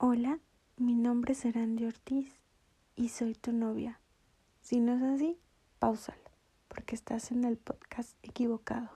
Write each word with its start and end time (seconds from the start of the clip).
Hola, 0.00 0.38
mi 0.76 0.94
nombre 0.94 1.32
es 1.32 1.44
Erandi 1.44 1.84
Ortiz 1.84 2.32
y 2.94 3.08
soy 3.08 3.34
tu 3.34 3.50
novia. 3.50 3.98
Si 4.60 4.78
no 4.78 4.94
es 4.94 5.02
así, 5.02 5.36
pausalo, 5.80 6.22
porque 6.68 6.94
estás 6.94 7.32
en 7.32 7.42
el 7.42 7.56
podcast 7.56 8.14
equivocado. 8.22 8.90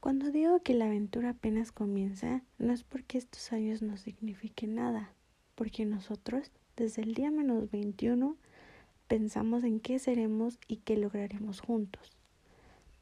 Cuando 0.00 0.30
digo 0.30 0.62
que 0.62 0.72
la 0.72 0.86
aventura 0.86 1.28
apenas 1.28 1.72
comienza, 1.72 2.40
no 2.56 2.72
es 2.72 2.82
porque 2.82 3.18
estos 3.18 3.52
años 3.52 3.82
no 3.82 3.98
signifiquen 3.98 4.76
nada, 4.76 5.12
porque 5.56 5.84
nosotros, 5.84 6.50
desde 6.74 7.02
el 7.02 7.12
día 7.12 7.30
menos 7.30 7.70
21, 7.70 8.34
pensamos 9.08 9.62
en 9.62 9.80
qué 9.80 9.98
seremos 9.98 10.58
y 10.68 10.78
qué 10.78 10.96
lograremos 10.96 11.60
juntos. 11.60 12.16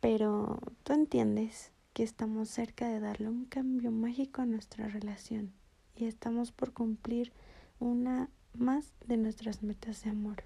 Pero 0.00 0.58
tú 0.82 0.92
entiendes 0.92 1.70
que 1.92 2.02
estamos 2.02 2.48
cerca 2.48 2.88
de 2.88 2.98
darle 2.98 3.28
un 3.28 3.44
cambio 3.44 3.92
mágico 3.92 4.42
a 4.42 4.46
nuestra 4.46 4.88
relación 4.88 5.52
y 5.98 6.06
estamos 6.06 6.52
por 6.52 6.72
cumplir 6.72 7.32
una 7.80 8.30
más 8.54 8.92
de 9.06 9.16
nuestras 9.16 9.62
metas 9.62 10.04
de 10.04 10.10
amor. 10.10 10.44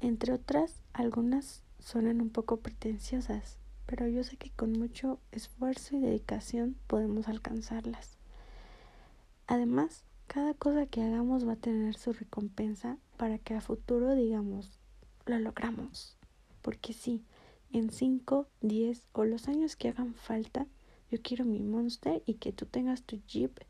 Entre 0.00 0.32
otras, 0.32 0.80
algunas 0.92 1.62
suenan 1.78 2.20
un 2.20 2.30
poco 2.30 2.58
pretenciosas, 2.58 3.58
pero 3.86 4.06
yo 4.06 4.22
sé 4.24 4.36
que 4.36 4.50
con 4.50 4.72
mucho 4.72 5.18
esfuerzo 5.32 5.96
y 5.96 6.00
dedicación 6.00 6.76
podemos 6.86 7.28
alcanzarlas. 7.28 8.18
Además, 9.46 10.04
cada 10.28 10.54
cosa 10.54 10.86
que 10.86 11.02
hagamos 11.02 11.46
va 11.46 11.54
a 11.54 11.56
tener 11.56 11.96
su 11.96 12.12
recompensa 12.12 12.98
para 13.16 13.38
que 13.38 13.54
a 13.54 13.60
futuro 13.60 14.14
digamos, 14.14 14.80
lo 15.26 15.38
logramos. 15.38 16.16
Porque 16.62 16.92
sí, 16.92 17.24
en 17.72 17.90
5, 17.90 18.46
10 18.60 19.06
o 19.12 19.24
los 19.24 19.48
años 19.48 19.76
que 19.76 19.88
hagan 19.88 20.14
falta, 20.14 20.66
yo 21.10 21.20
quiero 21.20 21.44
mi 21.44 21.60
monster 21.60 22.22
y 22.24 22.34
que 22.34 22.52
tú 22.52 22.66
tengas 22.66 23.02
tu 23.02 23.20
jeep 23.26 23.60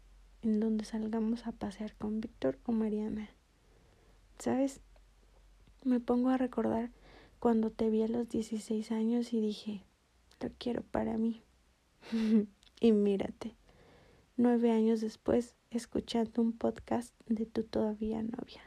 en 0.43 0.61
donde 0.61 0.85
salgamos 0.85 1.47
a 1.47 1.53
pasear 1.53 1.95
con 1.95 2.21
Víctor 2.21 2.59
o 2.65 2.73
Mariana. 2.73 3.31
¿Sabes? 4.39 4.81
Me 5.85 6.01
pongo 6.01 6.31
a 6.31 6.37
recordar 6.37 6.91
cuando 7.39 7.71
te 7.71 7.91
vi 7.91 8.03
a 8.03 8.09
los 8.09 8.29
16 8.29 8.93
años 8.93 9.33
y 9.33 9.41
dije, 9.41 9.83
lo 10.41 10.51
quiero 10.59 10.83
para 10.83 11.17
mí. 11.17 11.43
y 12.81 12.93
mírate, 12.93 13.57
nueve 14.37 14.71
años 14.71 15.01
después, 15.01 15.55
escuchando 15.71 16.43
un 16.43 16.53
podcast 16.53 17.15
de 17.27 17.47
tu 17.47 17.65
todavía 17.65 18.23
novia. 18.23 18.63